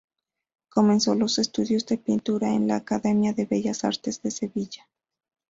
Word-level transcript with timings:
Comenzó 0.69 1.13
los 1.13 1.37
estudios 1.37 1.85
de 1.85 1.99
pintura 1.99 2.49
en 2.55 2.67
la 2.67 2.77
Academia 2.77 3.33
de 3.33 3.45
Bellas 3.45 3.83
Artes 3.83 4.23
de 4.23 4.31
Sevilla. 4.31 4.89